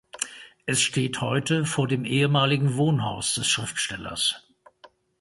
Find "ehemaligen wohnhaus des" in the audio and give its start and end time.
2.05-3.47